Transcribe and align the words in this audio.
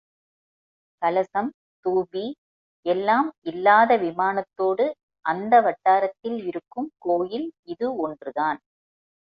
கலசம், 1.01 1.49
ஸ்தூபி 1.67 2.23
எல்லாம் 2.85 3.29
இல்லாத 3.41 3.97
விமானத்தோடு 3.97 4.85
அந்த 5.25 5.53
வட்டாரத்தில் 5.61 6.39
இருக்கும் 6.45 6.89
கோயில் 6.99 7.47
இது 7.65 7.87
ஒன்றுதான். 7.97 8.59